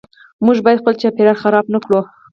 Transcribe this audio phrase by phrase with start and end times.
[0.45, 1.99] موږ باید خپل چاپیریال خراب نکړو.